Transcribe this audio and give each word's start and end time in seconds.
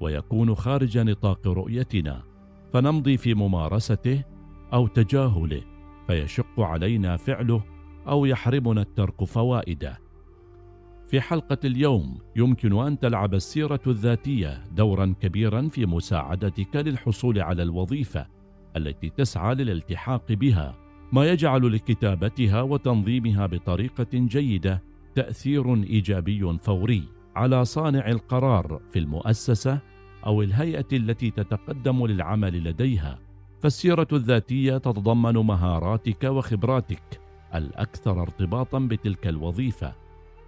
ويكون 0.00 0.54
خارج 0.54 0.98
نطاق 0.98 1.48
رؤيتنا 1.48 2.22
فنمضي 2.72 3.16
في 3.16 3.34
ممارسته 3.34 4.22
أو 4.72 4.86
تجاهله 4.86 5.62
فيشق 6.06 6.60
علينا 6.60 7.16
فعله 7.16 7.62
أو 8.08 8.26
يحرمنا 8.26 8.80
الترك 8.80 9.24
فوائده. 9.24 9.98
في 11.08 11.20
حلقة 11.20 11.58
اليوم 11.64 12.18
يمكن 12.36 12.78
أن 12.78 12.98
تلعب 12.98 13.34
السيرة 13.34 13.80
الذاتية 13.86 14.64
دورا 14.72 15.14
كبيرا 15.20 15.68
في 15.68 15.86
مساعدتك 15.86 16.76
للحصول 16.76 17.40
على 17.40 17.62
الوظيفة 17.62 18.26
التي 18.76 19.10
تسعى 19.10 19.54
للالتحاق 19.54 20.32
بها 20.32 20.78
ما 21.12 21.26
يجعل 21.26 21.72
لكتابتها 21.72 22.62
وتنظيمها 22.62 23.46
بطريقة 23.46 24.06
جيدة 24.14 24.82
تأثير 25.14 25.74
إيجابي 25.74 26.58
فوري. 26.58 27.17
على 27.38 27.64
صانع 27.64 28.08
القرار 28.08 28.80
في 28.92 28.98
المؤسسة 28.98 29.78
أو 30.26 30.42
الهيئة 30.42 30.86
التي 30.92 31.30
تتقدم 31.30 32.06
للعمل 32.06 32.64
لديها 32.64 33.18
فالسيرة 33.60 34.06
الذاتية 34.12 34.78
تتضمن 34.78 35.34
مهاراتك 35.34 36.24
وخبراتك 36.24 37.20
الأكثر 37.54 38.22
ارتباطا 38.22 38.78
بتلك 38.78 39.26
الوظيفة 39.26 39.94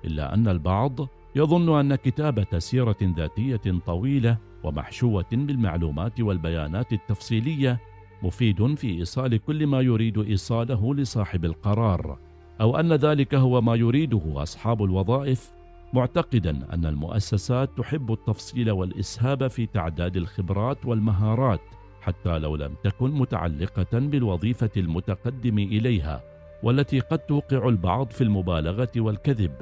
إلا 0.04 0.34
أن 0.34 0.48
البعض 0.48 1.00
يظن 1.36 1.78
أن 1.78 1.94
كتابة 1.94 2.58
سيرة 2.58 2.96
ذاتية 3.02 3.80
طويلة 3.86 4.38
ومحشوة 4.64 5.26
بالمعلومات 5.32 6.20
والبيانات 6.20 6.92
التفصيلية 6.92 7.80
مفيد 8.22 8.74
في 8.74 8.98
إيصال 8.98 9.36
كل 9.36 9.66
ما 9.66 9.80
يريد 9.80 10.18
إيصاله 10.18 10.94
لصاحب 10.94 11.44
القرار 11.44 12.18
أو 12.60 12.76
أن 12.76 12.92
ذلك 12.92 13.34
هو 13.34 13.60
ما 13.60 13.74
يريده 13.74 14.22
أصحاب 14.36 14.84
الوظائف 14.84 15.59
معتقدا 15.92 16.74
أن 16.74 16.86
المؤسسات 16.86 17.70
تحب 17.78 18.12
التفصيل 18.12 18.70
والإسهاب 18.70 19.48
في 19.48 19.66
تعداد 19.66 20.16
الخبرات 20.16 20.86
والمهارات 20.86 21.60
حتى 22.00 22.38
لو 22.38 22.56
لم 22.56 22.74
تكن 22.84 23.10
متعلقة 23.10 23.98
بالوظيفة 23.98 24.70
المتقدم 24.76 25.58
إليها 25.58 26.22
والتي 26.62 27.00
قد 27.00 27.18
توقع 27.18 27.68
البعض 27.68 28.10
في 28.10 28.24
المبالغة 28.24 28.90
والكذب. 28.96 29.54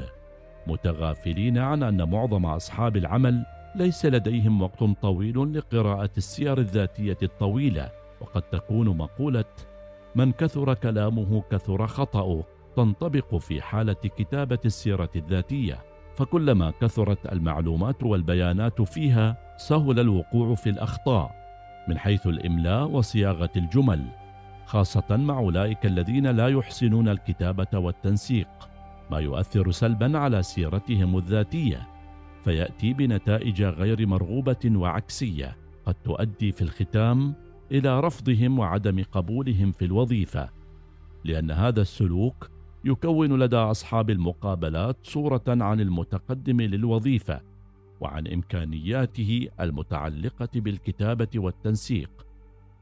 متغافلين 0.66 1.58
عن 1.58 1.82
أن 1.82 2.10
معظم 2.10 2.46
أصحاب 2.46 2.96
العمل 2.96 3.44
ليس 3.76 4.06
لديهم 4.06 4.62
وقت 4.62 4.84
طويل 5.02 5.58
لقراءة 5.58 6.10
السير 6.16 6.58
الذاتية 6.58 7.18
الطويلة 7.22 7.90
وقد 8.20 8.42
تكون 8.42 8.88
مقولة 8.88 9.44
من 10.14 10.32
كثر 10.32 10.74
كلامه 10.74 11.42
كثر 11.50 11.86
خطأه 11.86 12.44
تنطبق 12.76 13.36
في 13.36 13.62
حالة 13.62 13.92
كتابة 13.92 14.58
السيرة 14.64 15.10
الذاتية. 15.16 15.78
فكلما 16.18 16.70
كثرت 16.80 17.32
المعلومات 17.32 18.02
والبيانات 18.02 18.82
فيها 18.82 19.36
سهل 19.56 20.00
الوقوع 20.00 20.54
في 20.54 20.70
الأخطاء 20.70 21.34
من 21.88 21.98
حيث 21.98 22.26
الإملاء 22.26 22.88
وصياغة 22.88 23.50
الجمل 23.56 24.06
خاصة 24.66 25.16
مع 25.16 25.38
أولئك 25.38 25.86
الذين 25.86 26.26
لا 26.26 26.48
يحسنون 26.48 27.08
الكتابة 27.08 27.78
والتنسيق 27.78 28.48
ما 29.10 29.18
يؤثر 29.18 29.70
سلبا 29.70 30.18
على 30.18 30.42
سيرتهم 30.42 31.18
الذاتية 31.18 31.88
فيأتي 32.44 32.92
بنتائج 32.92 33.62
غير 33.62 34.06
مرغوبة 34.06 34.72
وعكسية 34.74 35.56
قد 35.86 35.94
تؤدي 35.94 36.52
في 36.52 36.62
الختام 36.62 37.34
إلى 37.72 38.00
رفضهم 38.00 38.58
وعدم 38.58 39.04
قبولهم 39.12 39.72
في 39.72 39.84
الوظيفة 39.84 40.48
لأن 41.24 41.50
هذا 41.50 41.80
السلوك 41.82 42.50
يكون 42.84 43.38
لدى 43.38 43.56
أصحاب 43.56 44.10
المقابلات 44.10 44.96
صورة 45.02 45.44
عن 45.48 45.80
المتقدم 45.80 46.60
للوظيفة 46.60 47.40
وعن 48.00 48.26
إمكانياته 48.26 49.48
المتعلقة 49.60 50.48
بالكتابة 50.54 51.28
والتنسيق 51.36 52.10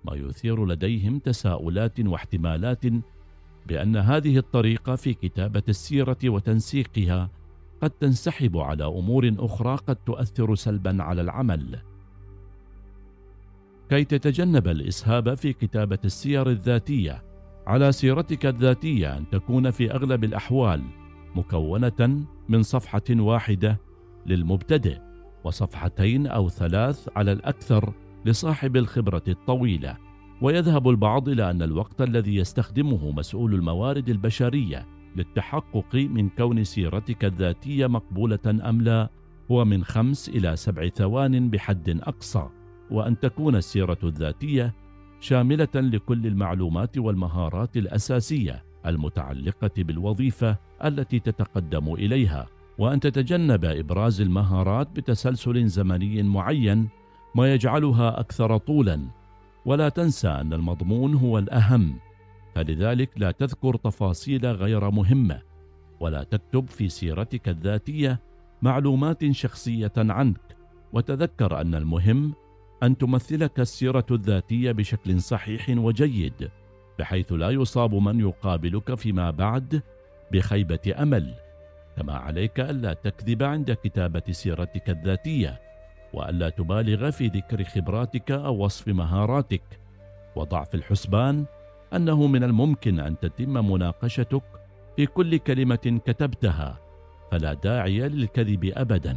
ما 0.05 0.15
يثير 0.15 0.67
لديهم 0.67 1.19
تساؤلات 1.19 2.01
واحتمالات 2.01 2.85
بأن 3.67 3.97
هذه 3.97 4.39
الطريقة 4.39 4.97
في 4.97 5.15
كتابة 5.15 5.63
السيرة 5.69 6.19
وتنسيقها 6.25 7.31
قد 7.83 7.91
تنسحب 7.91 8.57
على 8.57 8.85
أمور 8.85 9.35
أخرى 9.39 9.77
قد 9.77 9.97
تؤثر 9.97 10.55
سلبا 10.55 11.03
على 11.03 11.21
العمل. 11.21 11.79
كي 13.89 14.05
تتجنب 14.05 14.69
الإسهاب 14.69 15.35
في 15.35 15.53
كتابة 15.53 15.99
السير 16.05 16.51
الذاتية 16.51 17.23
على 17.67 17.93
سيرتك 17.93 18.47
الذاتية 18.47 19.17
أن 19.17 19.31
تكون 19.31 19.71
في 19.71 19.93
أغلب 19.93 20.25
الأحوال 20.25 20.83
مكونة 21.35 22.27
من 22.49 22.63
صفحة 22.63 23.03
واحدة 23.11 23.81
للمبتدئ 24.27 24.99
وصفحتين 25.45 26.27
أو 26.27 26.49
ثلاث 26.49 27.09
على 27.17 27.33
الأكثر 27.33 27.93
لصاحب 28.25 28.77
الخبرة 28.77 29.23
الطويلة. 29.29 29.97
ويذهب 30.43 30.89
البعض 30.89 31.29
إلى 31.29 31.51
أن 31.51 31.63
الوقت 31.63 32.03
الذي 32.03 32.37
يستخدمه 32.37 33.11
مسؤول 33.11 33.55
الموارد 33.55 34.09
البشرية 34.09 34.87
للتحقق 35.17 35.95
من 35.95 36.29
كون 36.29 36.65
سيرتك 36.65 37.25
الذاتية 37.25 37.87
مقبولة 37.87 38.39
أم 38.47 38.81
لا 38.81 39.09
هو 39.51 39.65
من 39.65 39.85
خمس 39.85 40.29
إلى 40.29 40.57
سبع 40.57 40.89
ثوان 40.89 41.51
بحد 41.51 42.01
أقصى. 42.03 42.49
وأن 42.91 43.21
تكون 43.21 43.57
السيرة 43.57 43.99
الذاتية 44.05 44.75
شاملة 45.21 45.69
لكل 45.75 46.27
المعلومات 46.27 46.99
والمهارات 46.99 47.77
الأساسية 47.77 48.65
المتعلقة 48.87 49.71
بالوظيفة 49.79 50.57
التي 50.85 51.19
تتقدم 51.19 51.95
إليها. 51.95 52.47
وأن 52.79 53.01
تتجنب 53.01 53.65
إبراز 53.65 54.21
المهارات 54.21 54.89
بتسلسل 54.91 55.67
زمني 55.67 56.23
معين 56.23 56.89
ما 57.35 57.55
يجعلها 57.55 58.21
أكثر 58.21 58.57
طولا. 58.57 59.01
ولا 59.67 59.89
تنسى 59.89 60.29
أن 60.29 60.53
المضمون 60.53 61.15
هو 61.15 61.39
الأهم. 61.39 61.99
فلذلك 62.55 63.11
لا 63.17 63.31
تذكر 63.31 63.77
تفاصيل 63.77 64.47
غير 64.47 64.91
مهمة. 64.91 65.43
ولا 66.01 66.23
تكتب 66.25 66.69
في 66.69 66.89
سيرتك 66.89 67.49
الذاتية 67.49 68.21
معلومات 68.63 69.31
شخصية 69.31 69.93
عنك. 69.97 70.57
وتذكر 70.93 71.61
أن 71.61 71.75
المهم 71.75 72.35
أن 72.83 72.99
تمثلك 72.99 73.61
السيرة 73.61 74.07
الذاتية 74.11 74.73
بشكل 74.73 75.21
صحيح 75.21 75.69
وجيد 75.69 76.51
بحيث 76.99 77.33
لا 77.33 77.51
يصاب 77.51 77.95
من 77.95 78.21
يقابلك 78.21 78.95
فيما 78.95 79.31
بعد 79.31 79.83
بخيبة 80.33 80.95
أمل. 80.99 81.35
كما 81.97 82.13
عليك 82.13 82.61
ألا 82.61 82.93
تكذب 82.93 83.43
عند 83.43 83.73
كتابة 83.73 84.23
سيرتك 84.31 84.91
الذاتية 84.91 85.61
وألا 86.13 86.49
تبالغ 86.49 87.11
في 87.11 87.27
ذكر 87.27 87.65
خبراتك 87.65 88.31
أو 88.31 88.65
وصف 88.65 88.89
مهاراتك. 88.89 89.63
وضع 90.37 90.65
في 90.65 90.75
الحسبان 90.75 91.45
أنه 91.93 92.27
من 92.27 92.45
الممكن 92.45 93.01
أن 93.01 93.19
تتم 93.19 93.73
مناقشتك 93.73 94.43
في 94.97 95.07
كل 95.07 95.37
كلمة 95.37 96.01
كتبتها 96.07 96.79
فلا 97.31 97.55
داعي 97.55 98.09
للكذب 98.09 98.73
ابدا. 98.77 99.17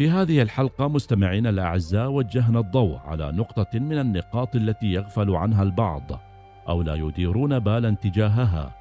في 0.00 0.10
هذه 0.10 0.42
الحلقة 0.42 0.88
مستمعينا 0.88 1.50
الأعزاء 1.50 2.10
وجهنا 2.10 2.60
الضوء 2.60 2.98
على 2.98 3.32
نقطة 3.32 3.78
من 3.78 3.98
النقاط 3.98 4.56
التي 4.56 4.86
يغفل 4.86 5.30
عنها 5.30 5.62
البعض 5.62 6.20
أو 6.68 6.82
لا 6.82 6.94
يديرون 6.94 7.58
بالا 7.58 7.90
تجاهها 7.90 8.74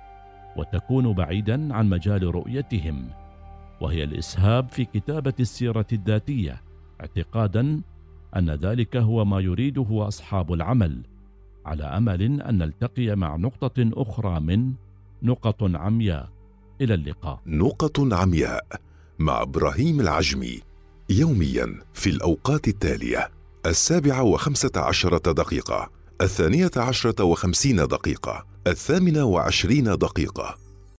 وتكون 0.57 1.13
بعيدا 1.13 1.75
عن 1.75 1.89
مجال 1.89 2.35
رؤيتهم 2.35 3.09
وهي 3.81 4.03
الإسهاب 4.03 4.69
في 4.69 4.85
كتابة 4.85 5.33
السيرة 5.39 5.85
الذاتية 5.93 6.61
اعتقادا 7.01 7.81
أن 8.35 8.49
ذلك 8.49 8.97
هو 8.97 9.25
ما 9.25 9.39
يريده 9.39 10.07
أصحاب 10.07 10.53
العمل 10.53 11.01
على 11.65 11.83
أمل 11.83 12.41
أن 12.41 12.57
نلتقي 12.57 13.15
مع 13.15 13.35
نقطة 13.35 13.89
أخرى 13.93 14.39
من 14.39 14.73
نقط 15.23 15.63
عمياء. 15.75 16.29
إلى 16.81 16.93
اللقاء. 16.93 17.39
نقط 17.45 18.13
عمياء 18.13 18.65
مع 19.19 19.41
إبراهيم 19.41 19.99
العجمي. 19.99 20.68
يوميا 21.11 21.79
في 21.93 22.09
الأوقات 22.09 22.67
التالية 22.67 23.29
السابعة 23.65 24.23
وخمسة 24.23 24.71
عشرة 24.75 25.31
دقيقة 25.31 25.89
الثانية 26.21 26.71
عشرة 26.77 27.23
وخمسين 27.23 27.75
دقيقة 27.75 28.45
الثامنة 28.67 29.23
وعشرين 29.23 29.83
دقيقة. 29.83 30.68